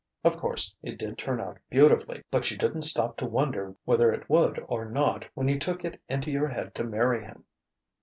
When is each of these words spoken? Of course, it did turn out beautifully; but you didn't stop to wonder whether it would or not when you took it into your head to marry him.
Of 0.23 0.35
course, 0.35 0.73
it 0.81 0.97
did 0.97 1.19
turn 1.19 1.39
out 1.39 1.59
beautifully; 1.69 2.23
but 2.31 2.49
you 2.49 2.57
didn't 2.57 2.81
stop 2.85 3.17
to 3.17 3.27
wonder 3.27 3.75
whether 3.85 4.11
it 4.11 4.27
would 4.31 4.59
or 4.67 4.85
not 4.89 5.25
when 5.35 5.47
you 5.47 5.59
took 5.59 5.85
it 5.85 6.01
into 6.09 6.31
your 6.31 6.47
head 6.47 6.73
to 6.73 6.83
marry 6.83 7.23
him. 7.23 7.45